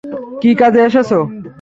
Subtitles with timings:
[0.41, 1.09] কী কাজে এসেছ?